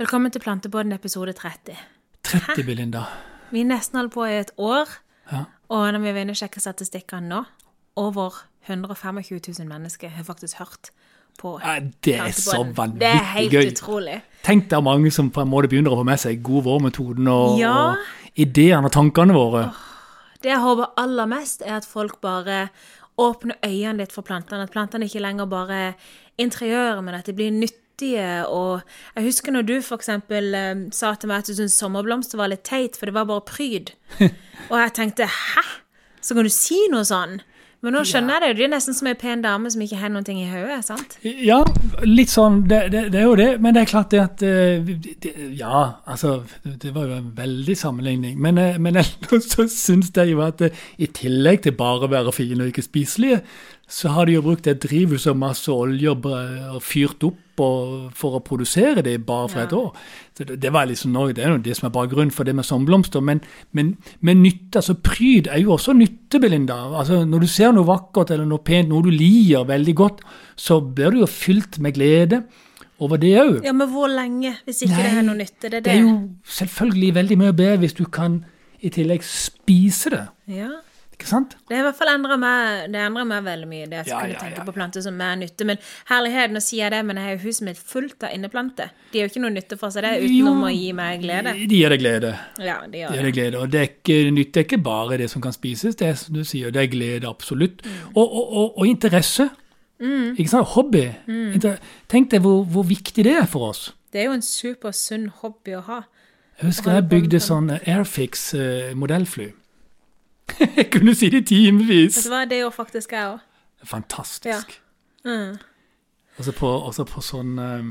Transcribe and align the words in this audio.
Velkommen 0.00 0.32
til 0.32 0.40
Plantebåten 0.40 0.92
episode 0.96 1.32
30. 1.36 1.76
30, 2.24 2.64
Belinda. 2.66 3.02
Vi 3.52 3.62
nesten 3.66 3.98
holdt 4.00 4.14
på 4.14 4.24
i 4.24 4.38
et 4.40 4.50
år, 4.58 4.88
Ja. 5.32 5.44
og 5.68 5.92
når 5.92 5.98
vi 6.00 6.12
vil 6.12 6.34
sjekke 6.34 6.60
statistikkene 6.60 7.28
nå, 7.28 7.42
over 7.96 8.30
125 8.68 9.40
000 9.58 9.68
mennesker 9.68 10.08
har 10.08 10.24
faktisk 10.24 10.56
hørt 10.58 10.90
på 11.38 11.58
Ja, 11.64 11.78
det 12.04 12.14
er 12.16 12.30
så 12.32 12.64
vanvittig 12.64 12.98
gøy. 12.98 12.98
Det 12.98 13.08
er 13.08 13.24
helt 13.34 13.52
gøy. 13.52 13.70
utrolig. 13.72 14.22
Tenk 14.42 14.68
deg 14.70 14.82
mange 14.82 15.10
som 15.12 15.30
på 15.30 15.40
en 15.42 15.48
måte 15.48 15.68
begynner 15.68 15.90
å 15.92 15.96
få 16.00 16.04
med 16.04 16.18
seg 16.18 16.42
god 16.42 16.64
vår-metoden 16.64 17.28
og, 17.28 17.58
Ja. 17.58 17.90
og 17.90 17.96
ideene 18.36 18.84
og 18.86 18.92
tankene 18.92 19.32
våre. 19.34 19.72
Det 20.42 20.50
jeg 20.50 20.58
håper 20.60 20.92
aller 20.96 21.26
mest, 21.26 21.62
er 21.62 21.76
at 21.76 21.84
folk 21.84 22.20
bare 22.20 22.70
åpner 23.18 23.54
øynene 23.62 23.98
litt 23.98 24.12
for 24.12 24.22
plantene. 24.22 24.62
At 24.62 24.70
plantene 24.72 25.04
ikke 25.04 25.20
lenger 25.20 25.46
bare 25.46 25.70
er 25.74 25.92
interiøret, 26.38 27.04
men 27.04 27.14
at 27.14 27.26
de 27.26 27.32
blir 27.34 27.50
nyttige. 28.00 28.46
Og 28.48 28.80
jeg 29.16 29.24
husker 29.24 29.52
når 29.52 29.62
du 29.62 29.76
f.eks. 29.80 30.08
Um, 30.08 30.92
sa 30.92 31.14
til 31.14 31.28
meg 31.28 31.38
at 31.38 31.46
du 31.46 31.54
syntes 31.54 31.78
sommerblomster 31.78 32.38
var 32.38 32.50
litt 32.50 32.64
teit, 32.64 32.96
for 32.96 33.06
det 33.06 33.14
var 33.14 33.28
bare 33.28 33.46
pryd. 33.46 33.94
og 34.70 34.80
jeg 34.80 34.92
tenkte 34.94 35.26
hæ? 35.26 35.62
Så 36.20 36.34
kan 36.34 36.44
du 36.44 36.52
si 36.52 36.76
noe 36.92 37.04
sånn? 37.04 37.40
Men 37.80 37.94
nå 37.96 38.02
skjønner 38.04 38.36
jeg 38.36 38.42
det. 38.42 38.56
Det 38.58 38.64
er 38.66 38.72
nesten 38.74 38.92
som 38.92 39.08
ei 39.08 39.14
pen 39.16 39.40
dame 39.40 39.70
som 39.72 39.80
ikke 39.80 39.96
har 39.96 40.10
noe 40.12 40.34
i 40.34 40.44
hodet. 40.44 40.82
sant? 40.84 41.14
Ja, 41.24 41.62
litt 42.04 42.28
sånn, 42.28 42.58
det, 42.68 42.80
det, 42.92 43.06
det 43.14 43.22
er 43.22 43.24
jo 43.24 43.38
det. 43.40 43.48
Men 43.64 43.72
det 43.72 43.86
er 43.86 43.88
klart 43.88 44.10
det 44.12 44.20
at 44.20 44.44
eh, 44.44 44.90
det, 45.24 45.32
Ja, 45.56 46.02
altså 46.04 46.42
Det 46.60 46.92
var 46.92 47.08
jo 47.08 47.16
en 47.16 47.32
veldig 47.38 47.76
sammenligning. 47.80 48.36
Men, 48.36 48.60
eh, 48.60 48.76
men 48.76 49.00
ellers 49.00 49.48
så 49.48 49.64
syns 49.72 50.12
jeg 50.12 50.34
jo 50.34 50.44
at 50.44 50.60
eh, 50.66 50.76
i 51.00 51.08
tillegg 51.08 51.64
til 51.64 51.72
bare 51.78 52.04
å 52.04 52.12
være 52.12 52.36
fine 52.36 52.66
og 52.66 52.74
ikke 52.74 52.84
spiselige, 52.84 53.40
så 53.90 54.12
har 54.14 54.28
de 54.28 54.36
jo 54.36 54.42
brukt 54.44 54.68
et 54.70 54.78
drivhus 54.84 55.24
og 55.26 55.38
masse 55.40 55.66
olje 55.72 56.12
og, 56.14 56.26
fyrt 56.86 57.24
opp 57.26 57.58
og, 57.60 58.12
for 58.14 58.36
å 58.38 58.40
produsere 58.46 59.02
det 59.02 59.16
bare 59.26 59.48
for 59.50 59.58
Ja. 59.58 59.64
et 59.66 59.72
år. 59.74 59.88
Så 60.38 60.46
det, 60.46 60.60
det 60.62 60.70
var 60.72 60.86
liksom 60.86 61.12
det 61.34 61.42
er 61.42 61.50
jo 61.56 61.58
det 61.58 61.74
som 61.76 61.88
er 61.88 61.92
bakgrunnen 61.96 62.30
for 62.32 62.44
det 62.46 62.54
med 62.54 62.64
sommerblomster. 62.64 63.20
Men, 63.20 63.40
men, 63.72 63.96
men 64.22 64.42
nytte, 64.44 64.78
altså 64.78 64.94
pryd 64.94 65.50
er 65.50 65.58
jo 65.64 65.72
også 65.74 65.92
nytte, 65.98 66.38
Belinda. 66.40 66.78
Altså 67.00 67.24
Når 67.26 67.40
du 67.40 67.46
ser 67.50 67.72
noe 67.74 67.84
vakkert 67.88 68.30
eller 68.30 68.46
noe 68.46 68.62
pent, 68.62 68.88
noe 68.88 69.02
du 69.02 69.10
liker 69.10 69.66
veldig 69.68 69.94
godt, 69.98 70.20
så 70.56 70.78
blir 70.80 71.10
du 71.10 71.20
jo 71.24 71.26
fylt 71.26 71.80
med 71.82 71.98
glede 71.98 72.44
over 73.00 73.16
det 73.18 73.34
òg. 73.42 73.64
Ja, 73.64 73.72
Men 73.72 73.90
hvor 73.90 74.06
lenge, 74.08 74.54
hvis 74.64 74.82
ikke 74.86 75.02
det 75.02 75.18
er 75.18 75.26
noe 75.26 75.34
nytte? 75.40 75.66
Det 75.66 75.74
er 75.74 75.80
det. 75.80 75.84
Det 75.84 75.96
er 75.98 76.06
jo 76.06 76.14
selvfølgelig 76.46 77.14
veldig 77.18 77.38
mye 77.42 77.52
bedre 77.58 77.82
hvis 77.82 77.98
du 77.98 78.04
kan 78.06 78.44
i 78.80 78.88
tillegg 78.88 79.24
spise 79.26 80.14
det. 80.14 80.22
Ja. 80.48 80.70
Ikke 81.20 81.28
sant? 81.28 81.52
Det 81.68 81.76
har 81.76 81.82
i 81.82 81.84
hvert 81.84 81.98
fall 81.98 82.08
endra 82.14 82.36
meg, 82.40 82.86
meg 83.28 83.42
veldig 83.44 83.66
mye, 83.68 83.86
det 83.90 83.98
at 84.00 84.08
jeg 84.08 84.14
Ja, 84.14 84.20
kunne 84.22 84.32
ja, 84.32 84.40
tenke 84.40 84.62
ja. 84.62 84.64
på 84.64 84.72
planter 84.72 85.02
som 85.04 85.18
er 85.20 85.34
nytte. 85.36 85.66
Men 85.68 85.76
herlighet, 86.08 86.54
nå 86.54 86.62
sier 86.64 86.86
jeg 86.86 86.94
det, 86.94 87.00
men 87.10 87.20
jeg 87.20 87.26
har 87.26 87.34
jo 87.34 87.42
huset 87.44 87.66
mitt 87.66 87.82
fullt 87.90 88.24
av 88.24 88.32
inneplanter. 88.32 88.94
De 89.12 89.20
jo 89.20 89.28
ikke 89.28 89.42
noe 89.44 89.52
nytte 89.52 89.76
for 89.76 89.92
seg 89.92 90.06
det, 90.06 90.14
utenom 90.24 90.62
Jo. 90.64 90.70
å 90.70 90.72
gi 90.72 90.88
meg 90.96 91.20
glede. 91.20 91.52
De 91.60 91.76
gir 91.82 91.92
deg 91.92 92.00
glede. 92.00 92.32
Ja, 92.64 92.78
de 92.88 93.02
gjør 93.02 93.12
de 93.18 93.22
det. 93.28 93.34
glede. 93.36 93.60
Og 93.60 93.70
det 93.74 93.80
er 93.82 93.88
ikke, 93.92 94.18
nytte 94.32 94.62
er 94.62 94.68
ikke 94.70 94.80
bare 94.88 95.20
det 95.20 95.28
som 95.30 95.44
kan 95.44 95.52
spises, 95.52 95.98
det 96.00 96.08
er 96.08 96.16
som 96.22 96.34
du 96.34 96.40
sier, 96.48 96.72
det 96.72 96.86
er 96.86 96.90
glede, 96.96 97.28
absolutt. 97.28 97.84
Mm. 97.84 98.00
Og, 98.14 98.24
og, 98.24 98.56
og, 98.62 98.78
og 98.80 98.88
interesse. 98.88 99.50
Ikke 100.00 100.48
sant? 100.48 100.72
Hobby. 100.72 101.04
Mm. 101.28 101.60
Tenk 102.08 102.30
deg 102.32 102.40
hvor, 102.40 102.64
hvor 102.64 102.88
viktig 102.88 103.24
det 103.28 103.36
er 103.42 103.44
for 103.50 103.68
oss. 103.74 103.90
Det 104.10 104.22
er 104.24 104.30
jo 104.30 104.38
en 104.38 104.42
supersunn 104.42 105.28
hobby 105.42 105.76
å 105.76 105.84
ha. 105.84 106.00
Jeg 106.60 106.72
husker 106.72 106.96
jeg 106.96 107.08
bygde 107.12 107.38
sånn 107.40 107.68
Airfix 107.78 108.54
eh, 108.56 108.94
modellfly. 108.96 109.50
Jeg 110.76 110.90
kunne 110.94 111.14
si 111.14 111.28
det 111.30 111.42
i 111.44 111.54
timevis. 111.54 112.22
Det 112.50 112.58
gjorde 112.60 112.74
faktisk 112.76 113.12
jeg 113.12 113.26
òg. 113.34 113.38
Fantastisk. 113.84 114.80
Mm. 115.24 115.56
Også 116.38 116.52
på, 116.56 116.68
også 116.68 117.04
på 117.04 117.20
sånn 117.24 117.58
um, 117.58 117.90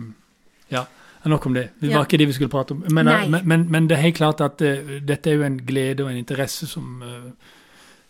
Ja, 0.72 0.84
nok 1.26 1.46
om 1.46 1.54
det. 1.54 1.70
Det 1.82 1.90
Ja. 1.90 1.98
var 1.98 2.06
ikke 2.06 2.18
det 2.18 2.28
vi 2.28 2.34
skulle 2.34 2.50
prate 2.50 2.72
om. 2.72 2.84
Men, 2.92 3.06
men, 3.06 3.42
men, 3.48 3.66
men 3.72 3.88
det 3.90 3.98
er 3.98 4.02
helt 4.02 4.16
klart 4.18 4.42
at 4.42 4.62
eh, 4.62 5.00
dette 5.06 5.30
er 5.30 5.36
jo 5.36 5.44
en 5.44 5.58
glede 5.66 6.04
og 6.04 6.12
en 6.12 6.18
interesse 6.18 6.68
som, 6.68 7.02
eh, 7.04 7.32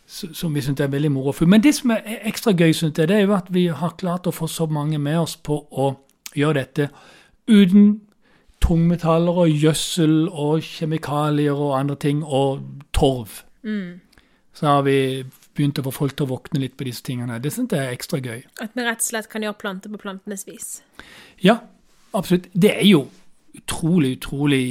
som 0.08 0.54
vi 0.56 0.62
syns 0.62 0.80
er 0.80 0.88
veldig 0.92 1.12
moro. 1.12 1.34
Men 1.46 1.64
det 1.64 1.76
som 1.76 1.92
er 1.92 2.04
ekstra 2.24 2.52
gøy, 2.54 2.72
synes 2.74 2.98
jeg, 3.00 3.08
det 3.08 3.16
er 3.18 3.26
jo 3.26 3.34
at 3.36 3.50
vi 3.54 3.68
har 3.68 3.96
klart 3.98 4.28
å 4.28 4.32
få 4.36 4.48
så 4.48 4.66
mange 4.70 5.00
med 5.00 5.18
oss 5.20 5.36
på 5.38 5.58
å 5.72 5.90
gjøre 6.36 6.54
dette 6.64 6.90
uten 7.50 8.02
tungmetaller 8.62 9.32
og 9.44 9.50
gjødsel 9.50 10.28
og 10.30 10.62
kjemikalier 10.64 11.56
og 11.56 11.78
andre 11.80 11.96
ting, 11.96 12.24
og 12.24 12.60
torv. 12.94 13.42
Mm. 13.64 14.00
Så 14.60 14.68
har 14.68 14.82
vi 14.84 15.24
begynt 15.56 15.80
å 15.80 15.86
få 15.86 15.94
folk 15.96 16.18
til 16.20 16.28
å 16.28 16.34
våkne 16.34 16.60
litt 16.60 16.76
på 16.76 16.84
disse 16.88 17.04
tingene. 17.08 17.38
Det 17.40 17.52
syns 17.56 17.72
jeg 17.72 17.80
er 17.80 17.96
ekstra 17.96 18.20
gøy. 18.20 18.42
At 18.60 18.74
vi 18.76 18.84
rett 18.84 19.00
og 19.00 19.08
slett 19.08 19.30
kan 19.32 19.46
gjøre 19.46 19.56
planter 19.62 19.94
på 19.94 20.02
plantenes 20.02 20.44
vis. 20.50 20.68
Ja, 21.40 21.62
absolutt. 22.12 22.50
Det 22.52 22.74
er 22.74 22.88
jo 22.90 23.06
utrolig, 23.56 24.18
utrolig 24.18 24.66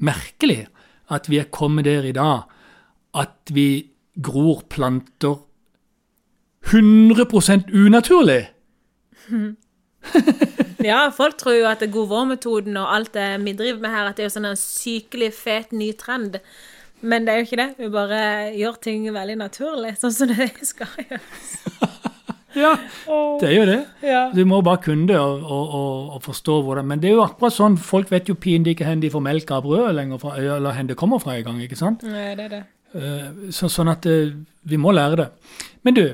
merkelig 0.00 0.62
at 1.12 1.28
vi 1.28 1.40
er 1.42 1.50
kommet 1.52 1.84
der 1.84 2.08
i 2.08 2.14
dag 2.16 2.48
at 3.16 3.52
vi 3.52 3.68
gror 4.16 4.64
planter 4.72 5.36
100% 6.72 7.72
unaturlig. 7.76 8.42
Ja, 10.86 11.08
folk 11.10 11.34
tror 11.40 11.56
jo 11.56 11.64
at 11.66 11.80
det 11.82 11.88
er 11.88 11.94
god 11.96 12.10
vår-metoden 12.12 12.76
og 12.78 12.90
alt 12.94 13.08
det 13.16 13.24
vi 13.42 13.56
driver 13.58 13.80
med 13.82 13.90
her, 13.90 14.06
at 14.06 14.18
det 14.18 14.22
er 14.22 14.28
jo 14.28 14.34
sånn 14.36 14.44
en 14.52 14.60
sykelig 14.60 15.32
fet 15.34 15.72
ny 15.74 15.88
trend. 15.98 16.36
Men 17.06 17.26
det 17.26 17.32
er 17.32 17.40
jo 17.40 17.46
ikke 17.46 17.60
det. 17.60 17.68
Vi 17.78 17.88
bare 17.94 18.20
gjør 18.56 18.76
ting 18.82 19.06
veldig 19.14 19.38
naturlig, 19.44 19.94
sånn 20.00 20.14
som 20.14 20.32
det 20.32 20.50
skal 20.72 20.92
gjøres. 21.04 21.54
Ja, 22.56 22.70
det 23.36 23.50
er 23.50 23.52
jo 23.52 23.64
det. 23.68 23.80
Ja. 24.00 24.20
Du 24.32 24.38
må 24.48 24.62
bare 24.64 24.80
kunne 24.80 25.04
det 25.10 25.18
og, 25.20 25.42
og, 25.44 26.14
og, 26.14 26.22
forstå 26.24 26.54
hvordan 26.64 26.86
Men 26.88 27.02
det 27.02 27.10
er 27.10 27.18
jo 27.18 27.24
akkurat 27.26 27.52
sånn, 27.52 27.76
folk 27.76 28.08
vet 28.08 28.30
jo 28.30 28.36
pinlig 28.40 28.72
ikke 28.72 28.86
hvor 28.88 29.02
de 29.02 29.10
får 29.12 29.24
melk 29.26 29.52
av 29.52 29.66
brød 29.66 29.90
lenger 29.98 30.22
fra, 30.22 30.32
eller 30.40 30.64
hvor 30.64 30.88
det 30.88 30.96
kommer 30.96 31.20
fra 31.20 31.34
engang, 31.36 31.58
ikke 31.60 31.76
sant? 31.76 32.06
Nei, 32.08 32.30
det 32.38 32.46
er 32.46 32.54
det. 32.54 32.62
Eh, 32.96 33.26
Så, 33.52 33.68
sånn 33.72 33.92
at 33.92 34.08
eh, 34.08 34.32
vi 34.64 34.80
må 34.80 34.94
lære 34.96 35.20
det. 35.20 35.28
Men 35.84 35.98
du, 35.98 36.04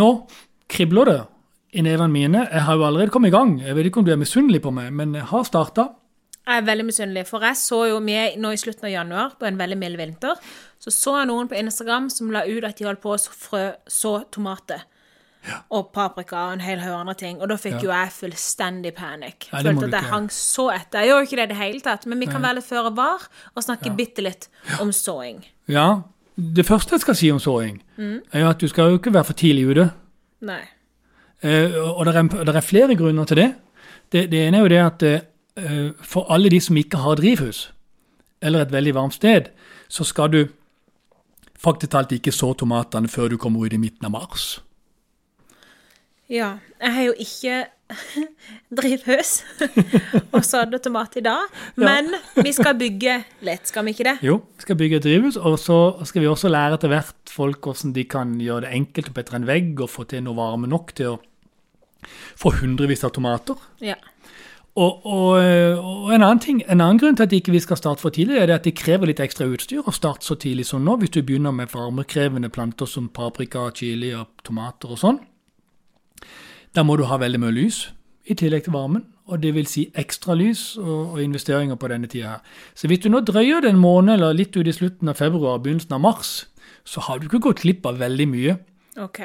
nå 0.00 0.08
kribler 0.70 1.12
det 1.12 1.18
i 1.76 1.84
nevene 1.84 2.08
mine. 2.12 2.46
Jeg 2.48 2.64
har 2.66 2.78
jo 2.78 2.86
allerede 2.88 3.12
kommet 3.12 3.28
i 3.28 3.36
gang. 3.36 3.58
Jeg 3.60 3.76
vet 3.76 3.90
ikke 3.90 4.00
om 4.00 4.08
du 4.08 4.14
er 4.14 4.20
misunnelig 4.24 4.62
på 4.64 4.72
meg, 4.74 4.88
men 4.96 5.12
jeg 5.18 5.28
har 5.28 5.44
starta. 5.46 5.90
Jeg 6.50 6.62
er 6.64 6.66
veldig 6.66 6.84
misunnelig, 6.88 7.26
for 7.28 7.44
jeg 7.46 7.56
så 7.60 7.84
jo 7.92 7.98
med 8.02 8.36
nå 8.42 8.50
i 8.50 8.58
slutten 8.58 8.88
av 8.88 8.90
januar, 8.90 9.34
på 9.38 9.46
en 9.46 9.58
veldig 9.60 9.76
mild 9.78 9.96
vinter, 10.00 10.34
så 10.82 10.90
så 10.90 11.12
jeg 11.20 11.28
noen 11.30 11.48
på 11.50 11.54
Instagram 11.60 12.08
som 12.10 12.30
la 12.34 12.42
ut 12.48 12.64
at 12.66 12.78
de 12.80 12.88
holdt 12.88 13.02
på 13.04 13.12
å 13.14 13.18
så 13.22 13.30
frø 13.36 13.60
så 13.86 14.16
tomater. 14.34 14.82
Og 15.72 15.86
paprika 15.94 16.36
og 16.48 16.52
en 16.58 16.60
hel 16.60 16.82
haug 16.82 16.98
andre 16.98 17.14
ting. 17.16 17.38
Og 17.40 17.48
da 17.48 17.56
fikk 17.56 17.78
Ja. 17.78 17.80
jo 17.86 17.90
jeg 17.94 18.10
fullstendig 18.12 18.92
panikk. 18.94 19.46
Nei, 19.54 19.62
Følte 19.62 19.86
at 19.86 19.94
jeg 20.02 20.10
hang 20.10 20.26
så 20.28 20.66
etter. 20.74 21.00
Jeg 21.00 21.08
gjør 21.08 21.20
jo 21.22 21.26
ikke 21.28 21.36
det 21.36 21.44
i 21.46 21.52
det 21.54 21.56
hele 21.56 21.80
tatt, 21.80 22.04
men 22.06 22.20
vi 22.20 22.26
kan 22.26 22.42
være 22.42 22.54
litt 22.58 22.64
føre 22.68 22.92
var 22.94 23.20
og 23.56 23.62
snakke 23.64 23.94
bitte 23.96 24.20
litt 24.26 24.48
om 24.80 24.90
såing. 24.92 25.44
Ja, 25.68 26.02
det 26.36 26.66
første 26.66 26.90
jeg 26.92 27.00
skal 27.00 27.14
si 27.14 27.30
om 27.30 27.38
såing, 27.38 27.80
Mm. 27.96 28.20
er 28.34 28.40
jo 28.40 28.48
at 28.50 28.58
du 28.58 28.68
skal 28.68 28.90
jo 28.90 28.98
ikke 28.98 29.12
være 29.14 29.24
for 29.24 29.32
tidlig 29.32 29.64
ute. 29.70 29.92
Nei. 30.42 30.60
Eh, 31.42 31.72
og 31.78 32.04
det 32.04 32.14
er, 32.16 32.56
er 32.56 32.60
flere 32.60 32.94
grunner 32.96 33.24
til 33.24 33.36
det. 33.36 33.54
Det, 34.12 34.30
det 34.30 34.46
ene 34.48 34.58
er 34.58 34.60
jo 34.60 34.68
det 34.68 34.78
at 34.84 35.02
eh, 35.02 35.20
for 36.02 36.30
alle 36.32 36.50
de 36.52 36.60
som 36.62 36.76
ikke 36.78 37.00
har 37.02 37.18
drivhus, 37.20 37.72
eller 38.40 38.64
et 38.64 38.72
veldig 38.72 38.94
varmt 38.96 39.16
sted, 39.16 39.50
så 39.88 40.06
skal 40.06 40.30
du 40.32 40.40
faktisk 41.60 41.92
talt 41.92 42.12
ikke 42.16 42.32
så 42.32 42.52
tomatene 42.56 43.10
før 43.10 43.32
du 43.32 43.36
kommer 43.40 43.66
ut 43.66 43.76
i 43.76 43.80
midten 43.80 44.08
av 44.08 44.14
mars. 44.14 44.60
Ja. 46.30 46.56
Jeg 46.80 46.94
har 46.94 47.06
jo 47.08 47.14
ikke 47.20 47.54
drivhus 48.80 49.32
og 50.34 50.44
sådde 50.46 50.78
tomat 50.78 51.16
i 51.18 51.24
dag, 51.26 51.48
men 51.76 52.12
vi 52.38 52.52
skal 52.54 52.78
bygge 52.78 53.16
litt, 53.44 53.66
skal 53.68 53.84
vi 53.84 53.96
ikke 53.96 54.06
det? 54.06 54.14
Jo, 54.24 54.38
vi 54.56 54.64
skal 54.64 54.78
bygge 54.78 55.00
et 55.00 55.08
drivhus, 55.08 55.36
og 55.36 55.58
så 55.60 55.80
skal 56.08 56.24
vi 56.24 56.30
også 56.30 56.52
lære 56.52 56.78
etter 56.78 56.92
hvert 56.92 57.34
folk 57.34 57.66
hvordan 57.66 57.96
de 57.96 58.06
kan 58.08 58.38
gjøre 58.40 58.68
det 58.68 58.76
enkelt 58.78 59.10
opp 59.10 59.20
etter 59.20 59.40
en 59.40 59.50
vegg 59.50 59.82
og 59.82 59.90
få 59.90 60.06
til 60.08 60.24
noe 60.24 60.38
varme 60.38 60.70
nok 60.70 60.94
til 60.96 61.16
å 61.16 61.18
få 62.40 62.54
hundrevis 62.62 63.04
av 63.04 63.12
tomater. 63.16 63.58
Ja. 63.84 63.98
Og, 64.80 65.02
og, 65.04 65.34
og 65.36 66.12
en, 66.14 66.22
annen 66.22 66.40
ting, 66.40 66.60
en 66.64 66.80
annen 66.80 66.98
grunn 67.00 67.16
til 67.18 67.26
at 67.26 67.34
ikke 67.36 67.52
vi 67.52 67.60
skal 67.60 67.76
starte 67.76 68.00
for 68.00 68.14
tidlig, 68.14 68.38
er 68.40 68.54
at 68.54 68.64
det 68.64 68.78
krever 68.78 69.10
litt 69.10 69.20
ekstra 69.20 69.48
utstyr 69.50 69.84
å 69.84 69.92
starte 69.92 70.24
så 70.24 70.38
tidlig 70.40 70.64
som 70.70 70.84
nå, 70.86 70.94
hvis 71.02 71.12
du 71.12 71.20
begynner 71.20 71.52
med 71.52 71.72
varmekrevende 71.74 72.48
planter 72.54 72.88
som 72.88 73.10
paprika, 73.12 73.66
chili 73.76 74.14
og 74.16 74.30
tomater 74.46 74.94
og 74.94 75.02
sånn. 75.02 75.20
Da 76.72 76.86
må 76.86 76.96
du 76.96 77.04
ha 77.10 77.18
veldig 77.20 77.42
mye 77.42 77.56
lys 77.58 77.82
i 78.30 78.36
tillegg 78.38 78.64
til 78.64 78.76
varmen, 78.76 79.04
og 79.28 79.42
det 79.42 79.52
vil 79.56 79.68
si 79.68 79.88
ekstra 79.98 80.36
lys 80.38 80.62
og, 80.80 81.16
og 81.16 81.22
investeringer 81.24 81.76
på 81.80 81.90
denne 81.92 82.08
tida 82.10 82.36
her. 82.36 82.58
Så 82.78 82.88
hvis 82.88 83.02
du 83.04 83.10
nå 83.10 83.20
drøyer 83.26 83.64
det 83.64 83.74
en 83.74 83.82
måned 83.82 84.16
eller 84.16 84.36
litt 84.38 84.56
ut 84.56 84.68
i 84.68 84.74
slutten 84.74 85.12
av 85.12 85.20
februar, 85.20 85.60
begynnelsen 85.60 85.98
av 85.98 86.04
mars, 86.06 86.34
så 86.88 87.04
har 87.04 87.20
du 87.20 87.28
ikke 87.28 87.44
gått 87.50 87.64
glipp 87.66 87.86
av 87.90 88.00
veldig 88.00 88.28
mye. 88.30 88.56
OK. 89.02 89.20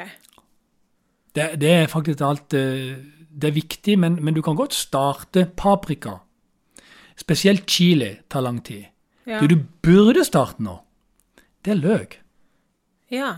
Det, 1.36 1.52
det 1.60 1.72
er 1.72 1.92
faktisk 1.92 2.22
alt 2.24 2.56
eh, 2.56 2.96
Det 3.36 3.50
er 3.50 3.56
viktig, 3.56 3.98
men, 4.00 4.18
men 4.24 4.34
du 4.34 4.40
kan 4.42 4.56
godt 4.56 4.74
starte 4.74 5.46
paprika. 5.56 6.18
Spesielt 7.16 7.66
chili 7.68 8.14
tar 8.32 8.44
lang 8.44 8.62
tid. 8.64 8.86
Ja. 9.26 9.40
Det 9.42 9.50
du 9.50 9.64
burde 9.82 10.24
starte 10.24 10.62
nå, 10.62 10.78
det 11.64 11.76
er 11.76 11.82
løk. 11.82 12.20
ja. 13.10 13.34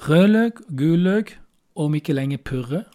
Rødløk, 0.00 0.62
gulløk, 0.72 1.34
om 1.76 1.94
ikke 1.94 2.14
lenge 2.16 2.38
purre. 2.38 2.86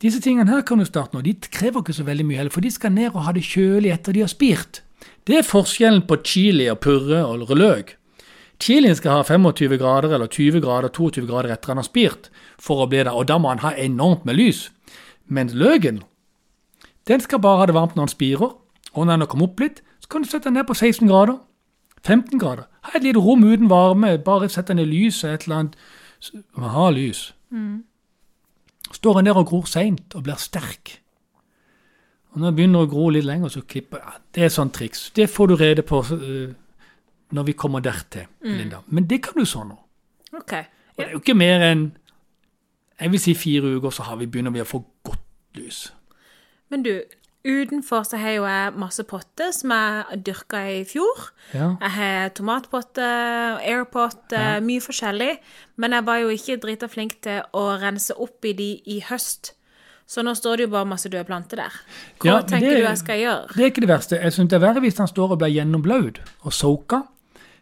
Disse 0.00 0.22
tingene 0.24 0.48
her 0.48 0.62
kan 0.64 0.80
du 0.80 0.86
starte 0.88 1.12
nå. 1.12 1.20
De 1.20 1.34
krever 1.36 1.82
ikke 1.82 1.92
så 1.92 2.06
veldig 2.06 2.24
mye 2.24 2.38
heller, 2.38 2.52
for 2.54 2.64
de 2.64 2.70
skal 2.72 2.94
ned 2.94 3.10
og 3.12 3.26
ha 3.26 3.34
det 3.36 3.44
kjølig 3.44 3.92
etter 3.92 4.16
de 4.16 4.22
har 4.24 4.32
spirt. 4.32 4.80
Det 5.28 5.36
er 5.38 5.44
forskjellen 5.44 6.06
på 6.08 6.16
chili 6.24 6.70
og 6.72 6.80
purre 6.80 7.20
og 7.28 7.52
løk. 7.52 7.92
Chilien 8.60 8.96
skal 8.96 9.18
ha 9.18 9.22
25 9.26 9.76
grader 9.80 10.14
eller 10.14 10.30
20 10.30 10.62
grader, 10.64 10.88
22 10.88 11.26
grader 11.28 11.52
etter 11.52 11.74
han 11.74 11.82
har 11.82 11.88
spirt, 11.88 12.30
for 12.56 12.84
å 12.84 12.88
bli 12.88 13.02
det, 13.02 13.12
og 13.12 13.26
da 13.28 13.36
må 13.36 13.50
han 13.50 13.64
ha 13.64 13.74
enormt 13.76 14.24
med 14.24 14.38
lys. 14.38 14.70
Mens 15.26 15.54
løken, 15.54 16.02
den 17.08 17.20
skal 17.20 17.40
bare 17.40 17.58
ha 17.58 17.66
det 17.66 17.74
varmt 17.74 17.96
når 17.96 18.06
den 18.08 18.14
spirer, 18.14 18.54
og 18.92 19.06
når 19.06 19.12
den 19.12 19.20
har 19.20 19.30
kommet 19.32 19.50
opp 19.50 19.60
litt, 19.60 19.82
så 20.00 20.08
kan 20.08 20.22
du 20.22 20.28
sette 20.28 20.48
den 20.48 20.58
ned 20.58 20.66
på 20.68 20.74
16 20.74 21.08
grader. 21.08 21.38
15 22.04 22.38
grader. 22.38 22.68
Ha 22.84 22.98
et 22.98 23.02
lite 23.06 23.20
rom 23.20 23.44
uten 23.44 23.70
varme, 23.70 24.18
bare 24.18 24.48
sett 24.48 24.68
den 24.68 24.78
i 24.78 24.84
lyset 24.84 25.30
et 25.30 25.46
eller 25.46 25.56
annet. 25.56 25.78
Man 26.56 26.70
har 26.70 26.90
lys. 26.92 27.34
Mm. 27.50 27.84
Står 28.92 29.18
den 29.18 29.26
der 29.26 29.40
og 29.40 29.48
gror 29.48 29.64
seint 29.68 30.14
og 30.14 30.26
blir 30.26 30.36
sterk. 30.40 31.00
Og 32.32 32.40
når 32.40 32.50
den 32.50 32.56
begynner 32.56 32.84
å 32.84 32.90
gro 32.90 33.08
litt 33.14 33.24
lenger, 33.24 33.48
så 33.48 33.62
klipper 33.62 34.02
ja, 34.02 34.16
Det 34.34 34.44
er 34.44 34.52
sånn 34.52 34.72
triks. 34.74 35.10
Det 35.14 35.28
får 35.30 35.48
du 35.48 35.56
rede 35.56 35.82
på 35.86 36.00
uh, 36.02 36.52
når 37.34 37.46
vi 37.46 37.52
kommer 37.52 37.80
dertil, 37.80 38.26
Linda. 38.42 38.82
Men 38.86 39.06
det 39.06 39.22
kan 39.22 39.38
du 39.38 39.46
så 39.46 39.62
nå. 39.64 39.76
OK. 40.34 40.52
Og 40.94 40.98
det 40.98 41.06
er 41.06 41.14
jo 41.14 41.22
ikke 41.22 41.38
mer 41.38 41.62
enn 41.70 41.84
jeg 43.00 43.10
vil 43.10 43.20
si 43.20 43.34
fire 43.34 43.70
uker, 43.76 43.90
så 43.90 44.04
har 44.06 44.18
vi 44.20 44.28
begynner 44.30 44.54
vi 44.54 44.62
å 44.62 44.68
få 44.68 44.82
lys. 45.56 45.92
Men 46.70 46.82
du, 46.82 47.02
utenfor 47.44 48.04
så 48.08 48.16
har 48.18 48.30
jo 48.38 48.44
jeg 48.48 48.74
masse 48.80 49.04
potter 49.04 49.50
som 49.52 49.70
jeg 49.74 50.22
dyrka 50.24 50.62
i 50.72 50.84
fjor. 50.88 51.26
Ja. 51.52 51.74
Jeg 51.80 51.90
har 51.98 52.30
tomatpotte, 52.38 53.08
airpot, 53.62 54.32
Ja. 54.32 54.60
mye 54.60 54.80
forskjellig. 54.80 55.38
Men 55.76 55.92
jeg 55.92 56.04
var 56.06 56.16
jo 56.22 56.28
ikke 56.28 56.60
drita 56.60 56.88
flink 56.88 57.20
til 57.22 57.42
å 57.52 57.66
rense 57.80 58.16
opp 58.18 58.44
i 58.44 58.52
de 58.52 58.70
i 58.86 59.00
høst. 59.00 59.52
Så 60.06 60.20
nå 60.22 60.34
står 60.36 60.56
det 60.56 60.66
jo 60.66 60.72
bare 60.72 60.84
masse 60.86 61.08
døde 61.08 61.24
planter 61.24 61.56
der. 61.56 61.72
Hva 62.20 62.24
Ja, 62.24 62.40
tenker 62.42 62.60
det- 62.70 62.76
du 62.76 62.82
jeg 62.84 62.98
skal 62.98 63.18
gjøre? 63.18 63.48
Det 63.56 63.62
er 63.64 63.70
ikke 63.70 63.80
det 63.80 63.88
verste. 63.88 64.20
Jeg 64.22 64.32
synes 64.32 64.48
det 64.50 64.62
er 64.62 64.66
verre 64.66 64.80
hvis 64.80 64.98
han 64.98 65.06
står 65.08 65.30
og 65.32 65.38
blir 65.38 65.48
gjennomblaut 65.54 66.18
og 66.44 66.52
soaka. 66.52 67.08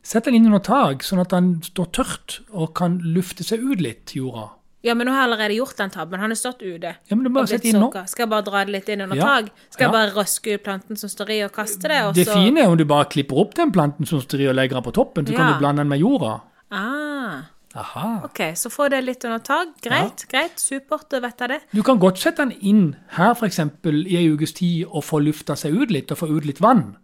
Sett 0.03 0.25
den 0.25 0.35
inn 0.35 0.47
under 0.47 0.59
tak, 0.59 1.03
sånn 1.03 1.21
at 1.21 1.31
han 1.31 1.61
står 1.63 1.87
tørt 1.93 2.41
og 2.53 2.75
kan 2.75 2.99
lufte 2.99 3.45
seg 3.45 3.61
ut 3.63 3.81
litt, 3.81 4.07
jorda. 4.15 4.51
Ja, 4.83 4.95
men 4.99 5.07
nå 5.07 5.13
har 5.15 5.23
jeg 5.23 5.29
allerede 5.31 5.57
gjort 5.61 5.77
den 5.79 5.91
tabben. 5.95 6.19
Han 6.21 6.33
har 6.35 6.39
stått 6.41 6.63
ute. 6.63 6.95
Ja, 7.09 7.15
men 7.17 7.23
du 7.23 7.31
må 7.31 7.45
og 7.45 7.49
blitt 7.51 7.65
inn 7.71 7.77
nå. 7.79 7.87
soka. 7.93 8.03
Skal 8.11 8.25
jeg 8.25 8.31
bare 8.33 8.43
dra 8.49 8.65
det 8.67 8.73
litt 8.75 8.89
inn 8.91 9.05
under 9.05 9.17
Ja, 9.17 9.29
tak? 9.39 9.53
Skal 9.71 9.85
jeg 9.87 9.93
ja. 9.93 9.95
bare 9.95 10.15
røske 10.17 10.55
ut 10.57 10.65
planten 10.67 10.99
som 10.99 11.09
står 11.13 11.31
i, 11.31 11.41
og 11.47 11.53
kaste 11.55 11.87
det? 11.93 12.01
Og 12.09 12.15
Det 12.19 12.27
så... 12.27 12.35
fine 12.35 12.65
er 12.65 12.69
om 12.73 12.77
du 12.81 12.85
bare 12.85 13.07
klipper 13.13 13.39
opp 13.45 13.55
den 13.55 13.71
planten 13.73 14.07
som 14.11 14.21
står 14.21 14.41
i 14.43 14.49
og 14.51 14.57
legger 14.59 14.81
den 14.81 14.87
på 14.89 14.95
toppen, 14.99 15.27
så 15.27 15.37
kan 15.39 15.53
du 15.53 15.59
blande 15.63 15.85
den 15.85 15.89
med 15.95 16.03
jorda. 16.03 16.41
Ah, 16.75 17.45
Aha. 17.75 18.09
OK, 18.27 18.41
så 18.59 18.69
få 18.69 18.89
det 18.93 18.99
litt 19.07 19.23
under 19.25 19.39
tak. 19.41 19.71
Greit, 19.85 20.27
greit. 20.29 20.59
Supert, 20.61 21.07
da 21.15 21.21
vet 21.25 21.39
jeg 21.41 21.49
det. 21.55 21.61
Du 21.73 21.81
kan 21.87 21.97
godt 22.03 22.19
sette 22.21 22.43
den 22.45 22.53
inn 22.61 22.83
her 23.17 23.33
f.eks. 23.33 23.59
i 23.87 24.17
ei 24.19 24.27
ukes 24.35 24.53
tid 24.59 24.85
og 24.91 25.05
få 25.07 25.23
lufta 25.25 25.57
seg 25.57 25.79
ut 25.79 25.91
litt 25.95 26.13
og 26.13 26.19
få 26.21 26.29
ut 26.35 26.45
litt 26.45 26.61
vann. 26.61 26.97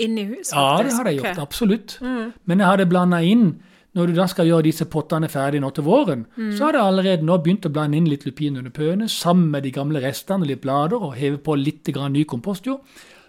Inn 0.00 0.16
i 0.18 0.24
huset, 0.30 0.54
Ja, 0.56 0.78
det 0.82 0.92
har 0.96 1.04
jeg 1.10 1.18
gjort. 1.20 1.26
gjort, 1.36 1.42
absolutt. 1.44 1.98
Men 2.00 2.58
jeg 2.62 2.66
hadde 2.66 2.86
blanda 2.90 3.20
inn 3.22 3.60
når 3.94 4.10
du 4.10 4.16
da 4.16 4.26
skal 4.30 4.48
gjøre 4.48 4.66
disse 4.66 4.86
pottene 4.90 5.28
ferdig 5.30 5.60
nå 5.62 5.70
til 5.74 5.86
våren, 5.86 6.24
så 6.56 6.66
har 6.66 6.74
det 6.74 6.82
allerede 6.82 7.26
nå 7.26 7.36
begynt 7.42 7.68
å 7.68 7.72
blande 7.72 7.98
inn 7.98 8.08
litt 8.10 8.26
lupin 8.26 8.58
under 8.58 8.74
pøene, 8.74 9.08
sammen 9.08 9.52
med 9.52 9.62
de 9.66 9.70
gamle 9.74 10.02
restene 10.02 10.48
litt 10.48 10.64
blader, 10.64 10.98
og 10.98 11.14
heve 11.18 11.38
på 11.38 11.54
litt 11.60 11.86
grann 11.94 12.16
ny 12.16 12.24
kompostjord. 12.26 12.82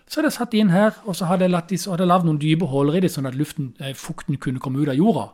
Så 0.10 0.20
hadde 0.20 0.32
jeg 0.32 0.38
satt 0.38 0.58
inn 0.58 0.74
her, 0.74 0.98
og 1.06 1.18
så 1.18 1.30
hadde 1.30 1.48
jeg, 1.48 1.62
de, 1.70 1.78
så 1.82 1.94
hadde 1.94 2.06
jeg 2.06 2.12
lagd 2.12 2.28
noen 2.28 2.42
dype 2.42 2.70
huller 2.70 2.98
i 2.98 3.04
det, 3.06 3.14
sånn 3.14 3.30
at 3.30 3.38
luften, 3.38 3.72
eh, 3.82 3.94
fukten 3.98 4.38
kunne 4.42 4.62
komme 4.62 4.82
ut 4.82 4.90
av 4.90 4.98
jorda. 4.98 5.30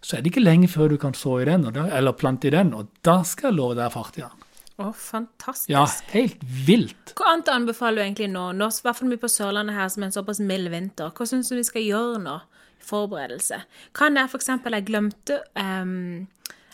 Så 0.00 0.16
er 0.16 0.22
det 0.22 0.32
ikke 0.32 0.44
lenge 0.44 0.68
før 0.72 0.94
du 0.94 1.00
kan 1.00 1.16
så 1.16 1.40
i 1.40 1.48
den, 1.48 1.66
da, 1.72 1.88
eller 1.96 2.16
plante 2.16 2.48
i 2.48 2.54
den, 2.54 2.72
og 2.76 2.88
da 3.04 3.20
skal 3.28 3.50
jeg 3.50 3.58
love 3.58 3.76
deg 3.76 3.92
fart 3.92 4.16
i 4.16 4.24
den. 4.24 4.46
Å, 4.80 4.92
fantastisk. 4.96 5.68
Ja, 5.68 5.84
helt 6.14 6.40
vilt. 6.40 7.12
Hva 7.18 7.34
annet 7.34 7.50
anbefaler 7.52 8.00
du 8.00 8.06
egentlig 8.06 8.30
nå? 8.32 8.46
Nå 8.56 8.70
hvert 8.72 8.96
fall 8.96 9.12
vi 9.12 9.20
på 9.20 9.28
Sørlandet 9.28 9.76
her 9.76 9.90
som 9.92 10.04
er 10.04 10.08
en 10.08 10.14
såpass 10.14 10.40
mild 10.40 10.70
vinter. 10.72 11.12
Hva 11.12 11.26
syns 11.28 11.52
du 11.52 11.58
vi 11.58 11.66
skal 11.68 11.84
gjøre 11.84 12.22
nå? 12.24 12.38
Forberedelse. 12.84 13.62
Kan 13.96 14.18
jeg 14.18 14.30
f.eks. 14.30 14.50
Jeg 14.64 14.86
glemte 14.88 15.40
ehm, 15.58 16.26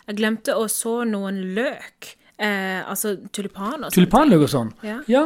Jeg 0.07 0.17
glemte 0.17 0.55
å 0.55 0.67
så 0.71 1.01
noen 1.07 1.41
løk. 1.57 2.15
Eh, 2.37 2.81
altså 2.85 3.15
tulipaner. 3.33 3.89
Tulipanløk 3.93 4.45
og 4.45 4.51
sånn. 4.51 4.73
Ja. 4.85 5.23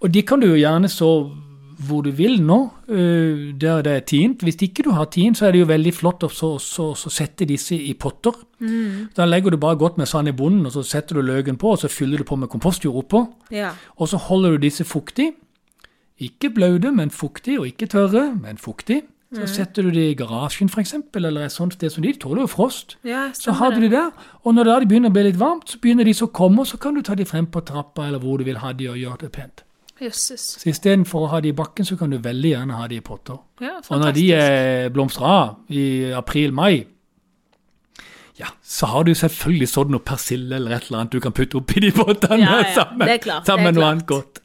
Og 0.00 0.12
de 0.14 0.22
kan 0.26 0.42
du 0.42 0.52
jo 0.52 0.60
gjerne 0.60 0.90
så 0.92 1.14
hvor 1.82 2.04
du 2.06 2.10
vil 2.14 2.40
nå, 2.42 2.58
uh, 2.90 3.50
der 3.58 3.82
det 3.82 3.92
er 3.92 4.04
tint. 4.06 4.42
Hvis 4.46 4.60
ikke 4.62 4.84
du 4.86 4.92
har 4.94 5.08
tint, 5.12 5.38
så 5.38 5.48
er 5.48 5.54
det 5.54 5.62
jo 5.62 5.70
veldig 5.70 5.92
flott 5.94 6.26
å 6.26 6.30
så, 6.32 6.54
så, 6.62 6.92
så 6.98 7.12
sette 7.12 7.48
disse 7.48 7.76
i 7.76 7.94
potter. 7.98 8.36
Da 9.16 9.26
legger 9.26 9.54
du 9.54 9.58
bare 9.58 9.78
godt 9.80 9.98
med 9.98 10.06
sand 10.10 10.30
i 10.30 10.36
bunnen, 10.36 10.66
og 10.68 10.74
så 10.76 10.84
setter 10.86 11.18
du 11.18 11.26
løken 11.26 11.58
på, 11.58 11.74
og 11.74 11.82
så 11.82 11.90
fyller 11.90 12.22
du 12.22 12.28
på 12.28 12.38
med 12.38 12.50
kompostjord 12.52 13.00
oppå. 13.04 13.24
Ja. 13.54 13.72
Og 13.98 14.12
så 14.12 14.20
holder 14.28 14.56
du 14.56 14.66
disse 14.68 14.86
fuktig. 14.86 15.32
Ikke 16.22 16.52
blaute, 16.54 16.92
men 16.94 17.10
fuktig, 17.10 17.58
og 17.58 17.66
ikke 17.66 17.90
tørre, 17.90 18.28
men 18.38 18.60
fuktig. 18.62 19.02
Så 19.32 19.46
setter 19.48 19.82
du 19.86 19.90
det 19.90 20.02
i 20.10 20.14
garasjen 20.14 20.68
f.eks., 20.68 20.94
eller 21.16 21.46
et 21.46 21.52
sånt 21.54 21.72
sted 21.72 21.90
som 21.90 22.02
de. 22.04 22.12
De 22.12 22.18
tåler 22.20 22.42
jo 22.44 22.50
frost. 22.52 22.96
ja 23.04 23.30
Så 23.32 23.52
har 23.56 23.70
du 23.72 23.80
det. 23.80 23.90
de 23.90 23.96
der, 23.96 24.10
og 24.44 24.54
når 24.54 24.64
da 24.68 24.78
de 24.80 24.86
begynner 24.90 25.08
å 25.08 25.16
bli 25.16 25.22
litt 25.30 25.38
varmt, 25.40 25.68
så 25.72 25.78
begynner 25.80 26.04
de 26.04 26.12
så 26.14 26.26
å 26.28 26.32
komme, 26.36 26.60
og 26.60 26.66
så 26.68 26.76
kan 26.78 26.94
du 26.94 27.00
ta 27.02 27.14
de 27.16 27.24
frem 27.24 27.46
på 27.46 27.62
trappa, 27.64 28.06
eller 28.06 28.18
hvor 28.20 28.36
du 28.38 28.44
vil 28.44 28.58
ha 28.60 28.72
de, 28.76 28.90
og 28.92 28.98
gjøre 29.00 29.18
det 29.24 29.32
pent. 29.32 29.64
Jesus. 30.02 30.40
Så 30.60 30.68
istedenfor 30.68 31.24
å 31.24 31.30
ha 31.32 31.40
de 31.40 31.48
i 31.48 31.56
bakken, 31.56 31.86
så 31.88 31.96
kan 31.96 32.10
du 32.10 32.18
veldig 32.18 32.50
gjerne 32.52 32.76
ha 32.76 32.86
de 32.90 32.98
i 32.98 33.00
potter. 33.00 33.38
Ja, 33.62 33.78
Og 33.88 34.00
når 34.02 34.12
de 34.18 34.26
er 34.36 34.88
blomstrer 34.92 35.26
av 35.26 35.56
i 35.72 36.12
april-mai, 36.12 36.84
ja, 38.40 38.48
så 38.64 38.86
har 38.90 39.04
du 39.04 39.14
selvfølgelig 39.14 39.68
sådd 39.68 39.90
noe 39.92 40.00
persille 40.04 40.56
eller 40.56 40.74
et 40.76 40.88
eller 40.88 41.02
annet 41.02 41.12
du 41.12 41.20
kan 41.20 41.32
putte 41.36 41.56
oppi 41.60 41.80
de 41.84 41.90
pottene 41.94 42.40
Ja, 42.42 42.62
sammen, 42.74 43.06
det 43.08 43.20
sammen 43.46 43.64
med 43.70 43.78
noe 43.78 43.90
annet 43.92 44.06
godt. 44.08 44.41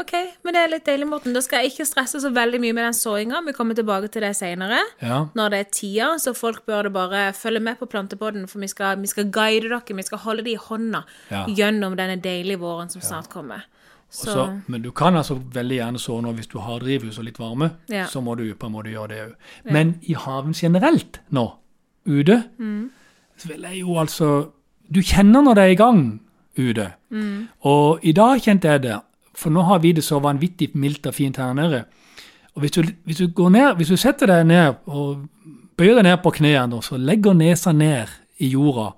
OK, 0.00 0.12
men 0.44 0.54
det 0.56 0.60
er 0.64 0.70
litt 0.72 0.84
deilig, 0.86 1.06
Morten. 1.10 1.34
Da 1.36 1.40
skal 1.44 1.62
jeg 1.64 1.72
ikke 1.72 1.86
stresse 1.88 2.20
så 2.22 2.30
veldig 2.32 2.60
mye 2.62 2.72
med 2.76 2.84
den 2.88 2.96
såinga. 2.96 3.42
Vi 3.46 3.52
kommer 3.56 3.74
tilbake 3.78 4.08
til 4.14 4.22
det 4.24 4.32
seinere. 4.38 4.78
Ja. 5.02 5.26
Når 5.36 5.50
det 5.54 5.58
er 5.60 5.68
tida, 5.76 6.08
så 6.22 6.32
folk 6.36 6.62
bør 6.66 6.88
det 6.88 6.92
bare 6.94 7.32
følge 7.36 7.60
med 7.60 7.78
på 7.78 7.86
Plantepodden, 7.90 8.46
for 8.48 8.58
vi 8.62 8.68
skal, 8.72 8.96
vi 9.02 9.06
skal 9.12 9.28
guide 9.30 9.68
dere, 9.68 9.82
vi 9.96 10.02
skal 10.06 10.18
holde 10.24 10.44
det 10.46 10.54
i 10.56 10.60
hånda 10.68 11.02
Ja. 11.30 11.44
gjennom 11.46 11.96
denne 11.96 12.16
deilige 12.22 12.58
våren 12.58 12.88
som 12.90 13.00
snart 13.02 13.28
kommer. 13.28 13.66
Så, 14.10 14.32
Så, 14.32 14.60
men 14.66 14.82
du 14.82 14.90
kan 14.90 15.14
altså 15.14 15.36
veldig 15.38 15.76
gjerne 15.76 15.98
så 16.02 16.16
nå 16.20 16.32
hvis 16.34 16.48
du 16.50 16.58
har 16.58 16.80
drivhus 16.80 17.18
og 17.18 17.24
litt 17.24 17.38
varme, 17.38 17.70
Ja. 17.88 18.06
så 18.06 18.20
må 18.20 18.36
du 18.36 18.54
på 18.54 18.66
en 18.66 18.72
måte 18.72 18.90
gjøre 18.90 19.08
det 19.08 19.20
òg. 19.28 19.34
Men 19.70 20.00
i 20.02 20.14
haven 20.14 20.52
generelt 20.52 21.20
nå, 21.30 21.52
ute, 22.06 22.42
Mm. 22.58 22.90
så 23.38 23.48
vil 23.48 23.62
jeg 23.62 23.80
jo 23.80 23.94
altså 24.00 24.50
Du 24.92 25.00
kjenner 25.00 25.40
når 25.42 25.54
det 25.54 25.62
er 25.62 25.70
i 25.70 25.74
gang 25.76 26.20
ute. 26.58 26.92
Mm. 27.12 27.48
Og 27.62 28.00
i 28.02 28.10
dag 28.12 28.40
kjente 28.42 28.64
jeg 28.68 28.82
det, 28.82 29.00
for 29.40 29.50
nå 29.54 29.64
har 29.68 29.80
vi 29.82 29.94
det 29.96 30.04
så 30.04 30.20
vanvittig 30.22 30.70
mildt 30.78 31.08
og 31.10 31.16
fint 31.16 31.40
her 31.40 31.52
nede. 31.56 31.84
Og 32.54 32.64
hvis 32.64 32.74
du, 32.76 32.82
hvis 33.08 33.20
du 33.22 33.28
går 33.34 33.50
ned, 33.54 33.74
hvis 33.78 33.92
du 33.92 33.96
setter 34.00 34.28
deg 34.30 34.46
ned 34.50 34.80
og 34.90 35.26
bøyer 35.78 36.00
deg 36.00 36.08
ned 36.10 36.22
på 36.22 36.32
knærne, 36.40 36.76
og 36.80 36.84
så 36.84 36.98
legger 37.00 37.36
nesa 37.38 37.72
ned 37.72 38.10
i 38.40 38.50
jorda 38.52 38.90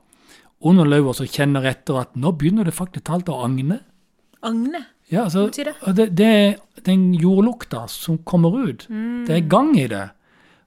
under 0.62 0.86
og 1.02 1.14
så 1.18 1.26
kjenner 1.26 1.64
etter 1.66 1.98
at 2.00 2.16
nå 2.16 2.32
begynner 2.38 2.64
det 2.64 2.74
faktisk 2.74 3.04
talt 3.08 3.28
å 3.28 3.40
agne. 3.44 3.80
Agne. 4.42 4.84
Ja, 5.10 5.24
altså, 5.24 5.48
betyr 5.50 5.72
det? 5.72 5.96
det, 5.96 6.06
det 6.18 6.26
er 6.26 6.52
den 6.86 7.12
jordlukta 7.14 7.86
som 7.90 8.18
kommer 8.24 8.54
ut. 8.68 8.86
Mm. 8.88 9.24
Det 9.26 9.36
er 9.36 9.48
gang 9.48 9.74
i 9.78 9.86
det. 9.90 10.08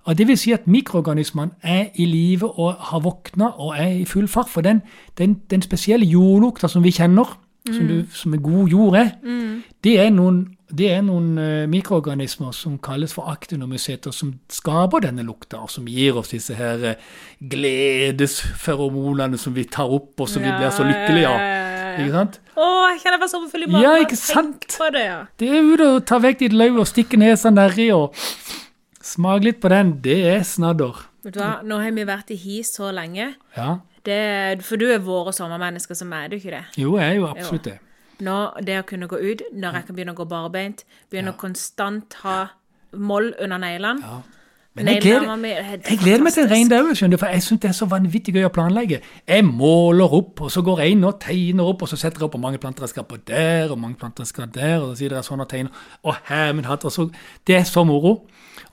Og 0.05 0.17
Det 0.17 0.27
vil 0.27 0.37
si 0.37 0.51
at 0.53 0.67
mikroorganismene 0.67 1.55
er 1.63 1.87
i 1.95 2.05
live 2.05 2.45
og 2.59 2.75
har 2.91 3.01
våkna 3.01 3.47
og 3.57 3.73
er 3.79 3.87
i 4.03 4.05
full 4.05 4.27
fart. 4.27 4.49
For 4.49 4.61
den, 4.61 4.83
den, 5.17 5.39
den 5.49 5.63
spesielle 5.65 6.05
jordlukta 6.05 6.67
som 6.69 6.83
vi 6.83 6.91
kjenner, 6.91 7.25
som, 7.65 7.81
Mm. 7.81 7.87
du, 7.87 8.05
som 8.13 8.33
en 8.33 8.41
god 8.45 8.67
jord 8.69 8.95
er, 8.95 9.07
det 9.85 9.95
er 10.01 10.09
noen, 10.13 10.39
det 10.73 10.87
er 10.89 11.03
noen 11.05 11.37
eh, 11.37 11.67
mikroorganismer 11.69 12.55
som 12.57 12.79
kalles 12.81 13.13
for 13.13 13.29
aktinomyceter, 13.29 14.13
som 14.15 14.33
skaper 14.51 15.05
denne 15.05 15.25
lukta, 15.27 15.61
og 15.61 15.69
som 15.69 15.85
gir 15.89 16.17
oss 16.17 16.33
disse 16.33 16.57
her 16.57 16.81
eh, 16.89 17.03
gledesferomonene 17.53 19.37
som 19.41 19.53
vi 19.55 19.67
tar 19.69 19.91
opp, 19.93 20.15
og 20.17 20.31
som 20.31 20.41
vi 20.41 20.49
blir 20.49 20.73
så 20.73 20.87
lykkelige 20.87 21.29
av. 21.29 21.39
Ikke 21.95 22.11
sant? 22.11 22.39
Å, 22.57 22.67
jeg 22.91 23.01
kjenner 23.05 23.21
meg 23.21 23.31
så 23.31 23.41
full 23.51 23.63
i. 23.63 23.69
Ja, 23.71 23.93
bare 23.93 24.03
ikke 24.07 24.19
sant? 24.19 24.67
På 24.75 24.89
det, 24.91 25.05
ja. 25.05 25.19
Det 25.39 25.51
er 25.53 25.69
ut 25.69 25.85
og 25.85 25.97
ta 26.09 26.19
vekk 26.23 26.41
ditt 26.43 26.55
løv 26.57 26.81
og 26.81 26.89
stikke 26.89 27.19
nesa 27.21 27.53
nedi 27.53 27.89
og 27.95 28.17
smake 29.05 29.51
litt 29.51 29.61
på 29.63 29.71
den. 29.71 29.95
Det 30.03 30.19
er 30.33 30.43
snadder. 30.47 31.05
Vet 31.25 31.37
du 31.37 31.41
hva, 31.41 31.55
nå 31.65 31.79
har 31.81 31.93
vi 31.95 32.05
vært 32.09 32.33
i 32.33 32.39
hi 32.41 32.59
så 32.67 32.91
lenge. 32.93 33.31
Ja. 33.55 33.79
Det, 34.05 34.19
for 34.65 34.81
du 34.81 34.85
er 34.91 35.01
våre 35.01 35.33
sommermennesker 35.33 35.97
som 35.97 36.11
er 36.13 36.29
du 36.29 36.37
ikke 36.37 36.53
det? 36.53 36.65
Jo, 36.81 36.97
jeg 37.01 37.15
er 37.15 37.19
jo 37.21 37.29
absolutt 37.31 37.69
det. 37.69 37.79
Nå, 38.19 38.53
det 38.63 38.79
å 38.79 38.85
kunne 38.87 39.07
gå 39.07 39.17
ut, 39.19 39.41
når 39.51 39.73
jeg 39.79 39.85
kan 39.85 39.95
begynne 39.95 40.13
å 40.15 40.19
gå 40.19 40.25
barbeint, 40.29 40.85
begynne 41.11 41.33
å 41.33 41.37
konstant 41.39 42.13
ha 42.23 42.47
moll 42.93 43.33
under 43.39 43.57
neglene, 43.57 44.01
Ja. 44.01 44.21
Men 44.75 44.89
jeg 44.91 45.01
gleder, 45.01 45.29
er 45.47 45.77
jeg 45.89 45.99
gleder 46.01 46.23
meg 46.25 46.33
til 46.35 46.43
en 46.43 46.49
rein 46.51 46.69
daue, 46.71 46.95
for 46.95 47.31
jeg 47.31 47.43
syns 47.45 47.61
det 47.63 47.69
er 47.69 47.75
så 47.77 47.85
vanvittig 47.87 48.33
gøy 48.35 48.43
å 48.49 48.51
planlegge. 48.51 48.99
Jeg 49.23 49.45
måler 49.47 50.11
opp, 50.17 50.41
og 50.43 50.51
så 50.51 50.63
går 50.67 50.81
jeg 50.83 50.97
inn 50.97 51.05
og 51.07 51.15
tegner 51.23 51.69
opp, 51.71 51.85
og 51.85 51.91
så 51.91 51.99
setter 51.99 52.19
jeg 52.19 52.27
opp 52.27 52.35
hvor 52.35 52.43
mange 52.43 52.59
planter 52.59 52.83
jeg 52.83 52.91
skal 52.91 53.05
på 53.07 53.21
der, 53.23 53.71
og 53.71 53.79
mange 53.79 53.95
planter 54.01 54.25
jeg 54.25 54.33
skal 54.33 54.49
der, 54.51 54.81
og 54.81 54.89
så 54.89 54.97
sier 54.99 55.15
dere 55.15 55.23
sånn 55.23 55.45
og 55.45 55.47
tegner. 55.53 55.85
Og 56.03 56.19
her, 56.27 56.51
min 56.57 56.67
hatt, 56.67 56.83
og 56.83 56.91
så, 56.91 57.07
Det 57.47 57.55
er 57.55 57.63
så 57.63 57.85
moro. 57.87 58.17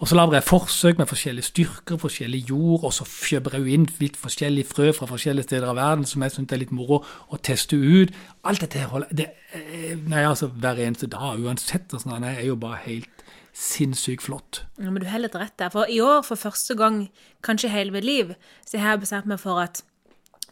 Og 0.02 0.08
så 0.08 0.16
lager 0.18 0.34
jeg 0.34 0.46
forsøk 0.48 0.98
med 0.98 1.06
forskjellige 1.06 1.46
styrker, 1.46 1.98
forskjellig 2.02 2.40
jord, 2.50 2.88
og 2.88 2.92
så 2.94 3.06
kjøper 3.06 3.54
jeg 3.58 3.76
inn 3.76 3.86
litt 4.00 4.18
forskjellige 4.18 4.70
frø 4.72 4.90
fra 4.96 5.06
forskjellige 5.06 5.46
steder 5.46 5.68
av 5.70 5.78
verden 5.78 6.06
som 6.06 6.22
jeg 6.26 6.34
syns 6.34 6.54
er 6.54 6.62
litt 6.62 6.74
moro 6.74 6.98
å 7.02 7.38
teste 7.38 7.78
ut. 7.78 8.10
Alt 8.42 8.64
dette 8.64 8.82
holder 8.90 9.14
det, 9.14 9.28
Nei, 10.08 10.22
altså 10.24 10.48
hver 10.48 10.78
eneste 10.80 11.06
dag, 11.12 11.36
uansett 11.36 11.92
og 11.92 12.06
det 12.08 12.30
jeg 12.32 12.38
er 12.40 12.46
jo 12.48 12.56
bare 12.56 12.78
helt 12.86 13.11
sinnssykt 13.52 14.22
flott. 14.24 14.62
Ja, 14.80 14.90
men 14.90 15.02
du 15.02 15.06
har 15.08 15.18
litt 15.20 15.34
rett 15.36 15.56
der. 15.60 15.68
For 15.70 15.84
i 15.90 16.00
år, 16.00 16.22
for 16.24 16.36
første 16.40 16.74
gang 16.78 17.08
kanskje 17.44 17.68
hele 17.72 17.90
mitt 17.92 18.04
liv, 18.04 18.34
så 18.66 18.78
har 18.80 18.90
jeg 18.96 19.00
bestemt 19.06 19.26
meg 19.28 19.40
for 19.42 19.60
at 19.60 19.82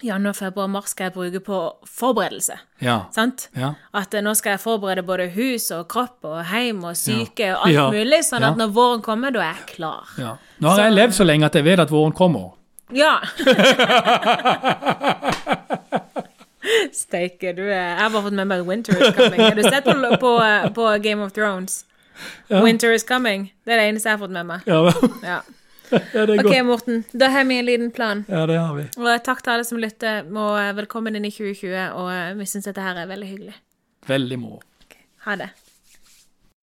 januar, 0.05 0.33
februar, 0.33 0.69
mars 0.73 0.91
skal 0.95 1.05
jeg 1.11 1.15
bruke 1.15 1.41
på 1.45 1.57
forberedelse. 1.85 2.55
Ja. 2.81 3.03
Sant? 3.13 3.49
Ja. 3.57 3.75
At 3.93 4.15
eh, 4.17 4.23
nå 4.25 4.33
skal 4.39 4.53
jeg 4.57 4.61
forberede 4.63 5.03
både 5.05 5.27
hus 5.35 5.67
og 5.77 5.89
kropp 5.93 6.25
og 6.25 6.39
heim 6.49 6.81
og 6.89 6.97
syke 6.97 7.51
og 7.55 7.67
alt 7.67 7.75
Ja. 7.75 7.91
mulig, 7.93 8.23
sånn 8.25 8.43
at 8.45 8.57
Ja. 8.57 8.65
når 8.65 8.73
våren 8.77 9.03
kommer, 9.05 9.31
da 9.33 9.41
er 9.41 9.55
jeg 9.61 9.67
klar. 9.77 10.09
Ja. 10.19 10.37
Nå 10.61 10.69
har 10.73 10.79
jeg 10.89 10.93
levd 10.97 11.13
så 11.19 11.25
lenge 11.29 11.45
at 11.47 11.55
jeg 11.55 11.65
vet 11.65 11.79
at 11.85 11.91
våren 11.93 12.13
kommer. 12.17 12.53
Ja! 12.93 13.21
Steike, 16.93 17.53
du 17.57 17.63
er 17.65 17.95
Jeg 17.95 18.01
har 18.01 18.11
bare 18.13 18.23
fått 18.27 18.37
med 18.37 18.47
meg 18.51 18.67
Winter 18.69 18.93
is 19.01 19.15
coming. 19.17 19.41
Har 19.41 19.55
du 19.57 19.63
sett 19.65 19.85
på, 19.85 19.95
på, 20.21 20.33
på 20.77 20.89
Game 21.03 21.23
of 21.25 21.33
Thrones? 21.33 21.85
Winter 22.49 22.93
is 22.93 23.05
coming. 23.07 23.49
Det 23.65 23.75
er 23.75 23.83
det 23.83 23.89
eneste 23.93 24.11
jeg 24.11 24.19
har 24.19 24.23
fått 24.25 24.37
med 24.37 24.47
meg. 24.47 24.67
Ja, 24.67 24.83
Ja. 25.23 25.41
ja 26.15 26.27
det 26.27 26.37
er 26.37 26.39
OK, 26.39 26.47
godt. 26.47 26.67
Morten. 26.67 27.05
Da 27.13 27.31
har 27.35 27.45
vi 27.45 27.59
en 27.59 27.67
liten 27.67 27.91
plan. 27.91 28.25
Ja, 28.29 28.45
det 28.47 28.59
har 28.61 28.75
vi. 28.77 28.87
Og 28.99 29.11
takk 29.27 29.43
til 29.43 29.57
alle 29.57 29.67
som 29.67 29.81
lytter, 29.83 30.23
Må 30.31 30.53
velkommen 30.79 31.17
inn 31.19 31.27
i 31.27 31.33
2020. 31.35 31.97
Og 31.99 32.39
vi 32.39 32.47
syns 32.47 32.71
dette 32.71 32.85
her 32.85 33.01
er 33.03 33.11
veldig 33.11 33.31
hyggelig. 33.33 33.57
Veldig 34.07 34.39
moro. 34.39 34.63
Ha 35.27 35.37
det. 35.37 35.51